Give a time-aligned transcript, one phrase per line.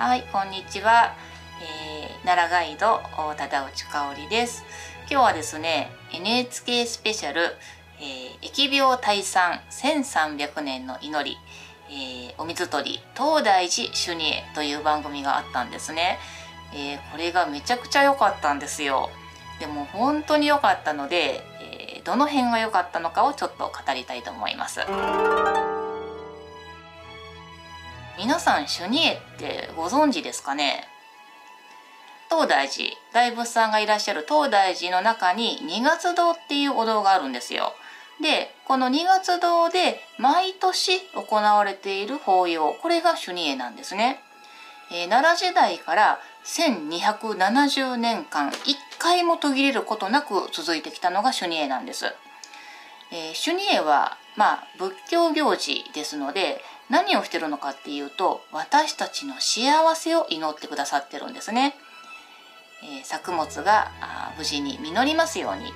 [0.00, 1.14] はい、こんにちは。
[1.60, 4.64] えー、奈良ガイド忠内香織です。
[5.10, 7.42] 今日はですね、NHK スペシャル、
[8.00, 11.36] えー、疫病退散1300年の祈り、
[11.90, 16.18] えー、お水取り東大寺主仁へという番組があったんですね。
[16.72, 19.10] えー、これがめちゃくちゃ良かったんですよ。
[19.58, 24.80] でも本当に良かったので、えー、どの辺が良かったのかをちょっと語りたいと思います。
[28.20, 30.84] 皆さん主仁ってご存知ですかね？
[32.28, 37.72] 東大寺大仏さんがいらっしゃる東大寺の中に二月堂っていうお堂があるんですよ。
[38.20, 44.20] でこの二月堂で毎年行われている法要これが主仁会なんですね。
[44.92, 52.04] えー、奈良時代から1270年間一回も途切れることなく続いてきたのが主仁会なんです。
[53.12, 61.76] えー、主仁会はまあ仏教行事ですので何をしてるのかっていうと私たちの幸せを祈ってくださってるんですね。
[62.82, 63.90] えー、作物が
[64.38, 65.72] 無事に実りますように、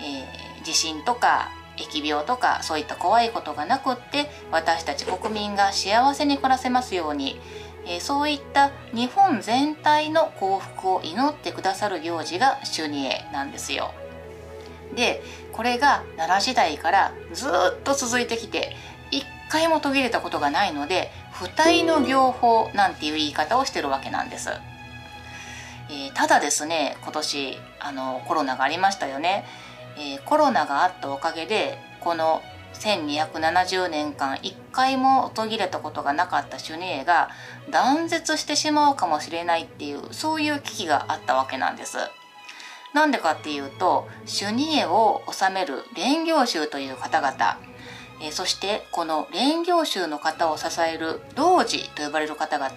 [0.00, 7.40] えー、地震とか疫病とかそういった怖いことがなくって私たち国民が幸せに暮らせますように、
[7.84, 13.92] えー、そういった日本全体の幸福を祈ってくださる行事が修二会なんですよ。
[14.94, 15.22] で
[15.52, 18.74] これが奈良時代からずっと続いてきて
[19.50, 24.48] 回も途切れたことがないので不体の行法なんていう言い方をしてるわけなんです。
[25.90, 29.44] えー、ただですね今年あのコロナがありましたよね、
[29.98, 32.42] えー、コロナがあったおかげでこの
[32.74, 37.30] 1270年間一回も途切れたことがなかった修二会が
[37.70, 41.98] 断絶してしまうかもしれないっていうそういう危機があったわけなんです。
[42.94, 47.58] なんでかっていうと修二会を治める蓮行宗という方々
[48.22, 52.70] えそしてこの蓮行宗の方を支える童子と呼ばれる方々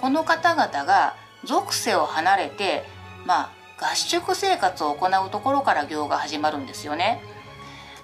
[0.00, 2.84] この方々が属性を離れて
[3.24, 7.20] まあ合宿生活を行うところから行が始まるんですよね。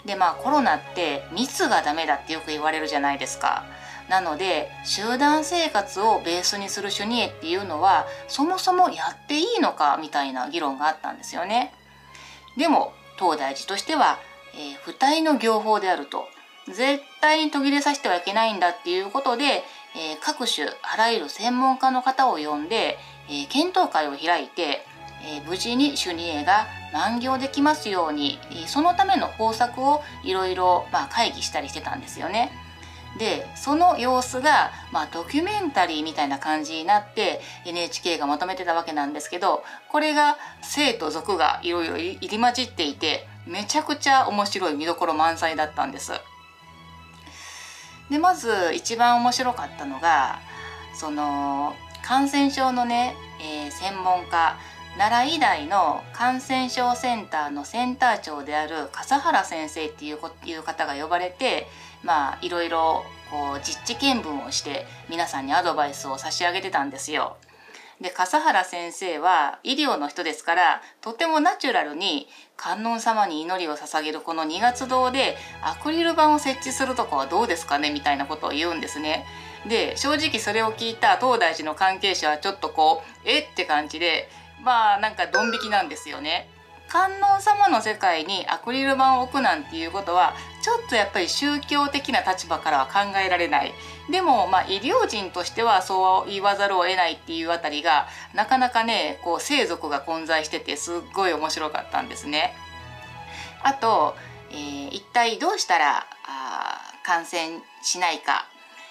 [0.05, 3.65] でまあコロナって密がダメだってよく言われるじゃないですか。
[4.09, 11.73] なので集団生活をベースにする主義っていうのはそもそもやっていいのかみたいな議論があったんですよね。
[12.57, 14.19] でも東大寺としては、
[14.55, 16.27] えー、不体の行法であると
[16.75, 19.45] 絶対に途切れさせてはいけないんだっていうことで、
[19.97, 22.99] えー、各種あらゆる専門家の方を呼んで、
[23.29, 24.85] えー、検討会を開いて、
[25.25, 32.51] えー、無事に主任営が満行できますように、えそのための方策をいろいろ、まあ、会議したりしてたんですよね。
[33.19, 46.13] でその様子が、まあ、ドキュメンタリーみたいな感じになって NHK がまとめてたわけなんですけどこれが生と俗がいろいろ入り混じっていてめちゃくちゃ面白い見どころ満載だったんです。
[48.11, 50.41] でまず一番面白かったのが
[50.95, 54.57] その感染症のね、えー、専門家
[54.97, 61.67] 奈良医大の感染症センターのセンター長である笠原先生っていういう方が呼ばれて
[62.03, 67.37] まあいろいろこう実地見分をして皆さんにアドバイスを差し上げてたんですよ。
[68.01, 79.27] で笠原先生は医療の人ですからとてもナチュラルに観音様に祈りを捧げるこの二月堂でアクリル板を設置するとかはどうですかねみたいなことを言うんですね。
[79.69, 83.41] で正直それを聞いた東大寺の関係者はちょっとこうえ？
[83.41, 84.29] って感じで
[84.63, 86.49] まあなんかドン引きなんですよね。
[86.89, 93.73] 観音様の世界にアクリル板を置くなんていうことはちょっとやっぱり宗教的な立場からは考えられない
[94.11, 102.55] でもまあ医療人としてはそう言わざるを得ないっていうあたりがなかなかねこう生族が混在しててすっごい面白かったんですね。
[103.63, 104.15] あと、
[104.51, 108.47] えー、一体どうしたらあ感染しないか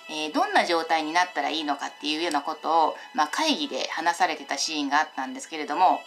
[0.10, 6.00] えー、どんな状態になったらいいのかっていうようなことを、まあ、会議で話されてたシーンがあったんですけれども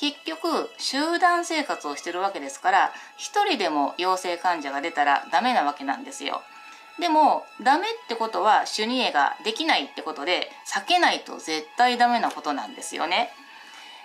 [0.00, 6.40] 結局集団生活をしてるわけですから一人でも陽性患者が出たらダメなわけなんですよ。
[6.98, 13.30] でもダメってことは主ニエができないってことで避けないと絶対ダメなことなんですよね。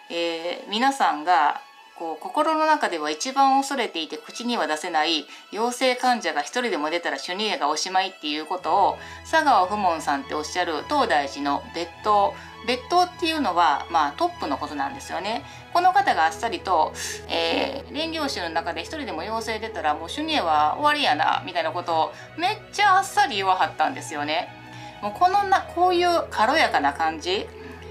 [0.09, 1.61] えー、皆さんが
[1.97, 8.97] こう心の中では一番恐れていて口には出せない陽性患者が一人でも出たら主義絵がおしまいっていうことを
[9.29, 12.33] 佐川不門さんっておっしゃる東大寺の別当
[12.67, 15.43] 別当っていうのは、まあ、トップのことなんですよね。
[15.71, 16.93] この方があっさりと、
[17.29, 24.49] えー、蓮行宗の中で一人でも陽性出たらもう主義は終わりやなみたいなことをめっちゃあっさり言わはったんですよね。
[25.01, 27.47] もうこのなこういう軽やかな感じ、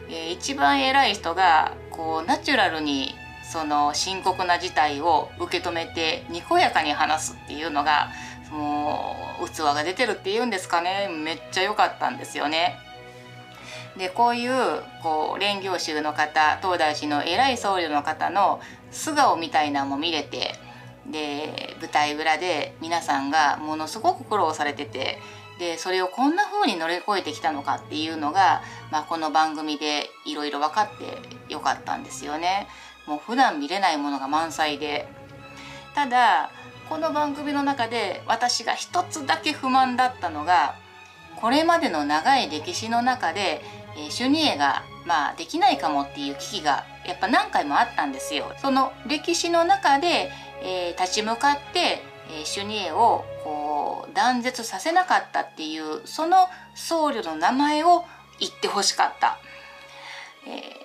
[0.09, 3.15] えー、一番偉い人がこうナチュラルに
[3.51, 8.11] その深刻な事態を受け止めてにこやかに話すっていうのが
[8.51, 12.79] もう器が出てるっていうんですかねめっちゃ良かったんですよね。
[13.97, 14.53] でこういう
[15.03, 18.61] こう蓮行宗の方東大寺の偉い僧侶の方の
[18.91, 20.57] 素顔みたいなのも見れて
[21.11, 25.21] で舞台裏で皆さんがものすごく苦労されてて
[25.59, 32.67] でそれをこんな風に乗り越えてきたのかっていうのが、まあ、この番組でいろいろ分かってよかったんですよね。
[33.07, 35.09] もう普段見れないものが満載で
[35.95, 36.51] ただ
[36.89, 40.77] この番組の中で私が一つだけ不満だったのが
[41.37, 43.63] これまでの長い歴史の中で、
[43.97, 48.53] えー、シュニエがまあできないかもっていう危機がやっぱ何回もあったんですよ。
[48.59, 50.31] その歴史の中で、
[50.63, 58.05] えー、立ち向かって、えー、シュニエをこう断絶させなかったっていうその僧侶の名前を
[58.41, 59.39] 言ってほしかった。
[60.47, 60.84] えー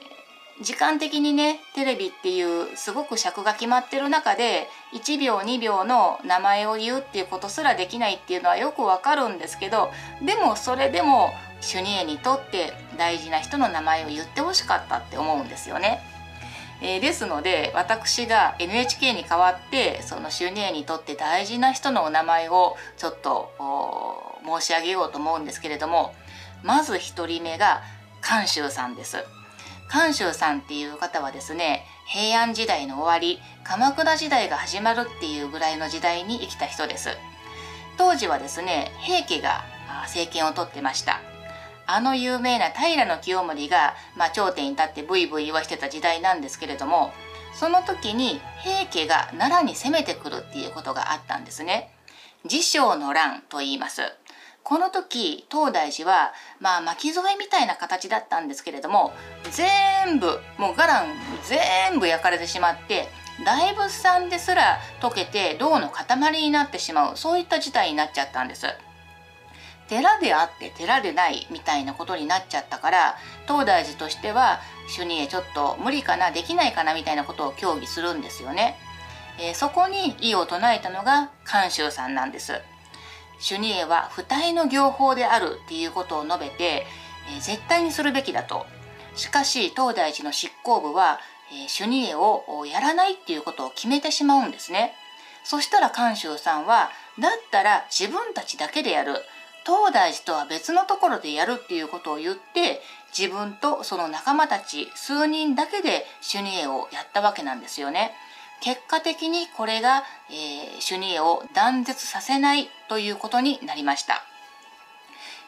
[0.62, 9.90] 時間的にねテレビっていうすごく尺が決まってる中で1秒2秒の名前を言うっていうことすらできないっていうのはよくわかるんですけど
[10.22, 11.30] でもそれでも
[11.62, 16.02] シュニエにとって大事な人の名前を言ってほしかったって思うんですよね。
[16.82, 23.52] えー、ですので私が NHK に代わってそのシュニエにとって大事な人のお名前をちょっと
[24.46, 26.16] 申し上げようと思うんですけれども
[26.64, 27.82] まず1人目が
[28.26, 29.18] 監修さんです。
[29.92, 37.10] 監修さんっていう方はですね平安時代の終わり鎌倉時代が始まるっていうぐらいの時代に生きた人です
[37.98, 39.64] 当時はですね平家が
[40.04, 41.22] 政権を取ってました
[41.86, 47.12] あの有名な平清盛が、まあ、頂点に立ってブイブイ言わしてた時代なんですけれども
[47.54, 51.92] その時に平家が奈良に攻めてくるっていうことがあったんですね。
[52.44, 54.02] 自称の乱と言います。
[54.64, 59.14] この時東大寺はまあ巻き添えみたいな形だったんですけれども
[59.52, 61.08] 全部もう伽藍
[61.90, 63.08] 全部焼かれてしまって
[63.46, 68.68] 大仏さんですら溶けて銅の塊になってしまうそういった事態になっちゃったんです。
[69.88, 73.18] 寺であって寺でないみたいなことになっちゃったから
[73.48, 78.78] 東大寺としては主任へちょっと無理かなできないかなみたいなことを協議するんですよね。
[79.40, 82.62] えー、そこに異を唱えたのが監修さんなんです。
[83.40, 86.86] 主任へは不対の業法であるっていうことを述べて、
[87.34, 88.66] えー、絶対にするべきだと。
[89.16, 91.20] しかし東大寺の執行部は、
[91.52, 94.94] えー、主任へをやらないっていうことを決めてしまうんですね。
[95.44, 99.16] そしたら監修さんはだったら自分たちだけでやる
[99.66, 102.82] 東大寺とは別のところでやるっていうことを言って
[103.18, 108.12] 自分とその仲間たち数人だけで主任をやったわけなんですよね。
[108.62, 114.24] 結果的にこれが、えー、主任を断絶させないということになりました。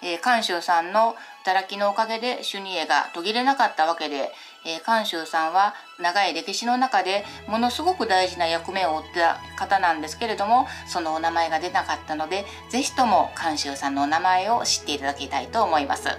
[0.03, 4.31] えー、監修さんの働きのおかげで主任が途切れなかったわけで、
[4.65, 16.09] えー、監修さんは長い歴史の中でものすごく大事な役目を負った方なんですけれどもそのお名前が出なかったので是非とも監修さんのお名前を知っていただきたいと思います。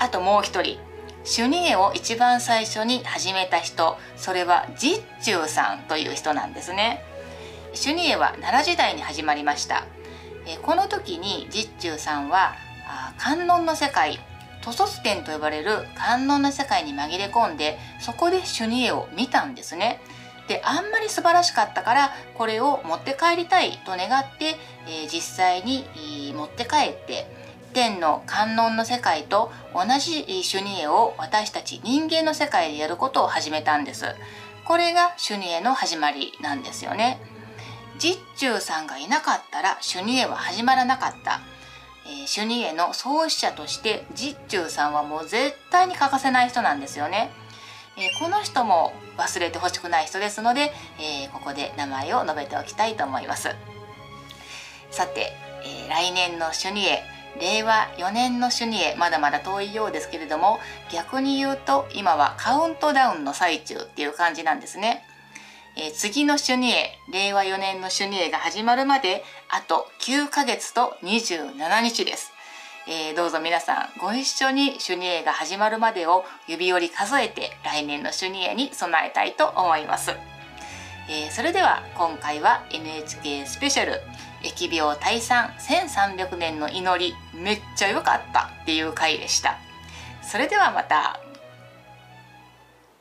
[0.00, 0.78] あともう一人
[1.24, 7.02] 主任絵を一番最初に始めた人それは実中さんという人なんですね。
[7.72, 9.84] 主任絵は奈良時代に始まりました。
[10.62, 12.54] この時に実中さんは
[13.16, 14.20] 観音の世界
[14.60, 20.00] 塗卒店と呼ばれる観音の世界に紛れ込んでそこで主任絵を見たんですね。
[20.46, 24.56] であんまり素晴らしかったからこれを持って帰りたいと願って、
[24.86, 25.86] えー、実際に
[26.36, 27.26] 持って帰って
[27.74, 34.06] 天の観音の世界と同じ主任絵を私たち人間の世界でやることを始めたんです。
[34.64, 37.20] これが主任絵の始まりなんですよね。
[37.98, 41.40] 実中さんがいなかったら主任絵は始まらなかった、
[42.06, 47.30] えー、主任絵の創始者として実中さんはもう絶対に欠かせない人なんですよね。
[47.96, 53.50] えー、この人も忘れてほしくない人ですので、えー、ここで名前を述べておきたいと思います。
[54.90, 55.32] さて、
[55.64, 57.13] えー、来年の主任絵。
[57.40, 60.58] 令和4年の主にへまだまだ遠いようですけれども
[60.92, 65.04] 逆に言うと今はカウントダウンの最中っていう感じなんですね。
[65.76, 72.32] えー、次の主にへ令和4年の主にへが始まるまであと9ヶ月と27日です。
[72.86, 80.12] えー、どうぞ皆さんご一緒に主にへが始まるまでを指折り数えて来年の主にへに備えたいと思います。
[81.08, 84.00] えー、それでは今回は NHK スペシャル
[84.44, 89.58] 疫病退散1300年の祈りめっちゃ良かったっていう回でした。
[90.22, 91.20] それではまた。